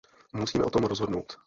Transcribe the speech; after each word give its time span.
Musíme 0.33 0.63
o 0.65 0.69
tom 0.69 0.83
rozhodnout. 0.83 1.37